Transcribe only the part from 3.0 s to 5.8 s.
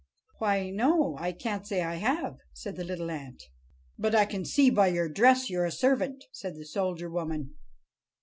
ant. "But I can see by your dress you're a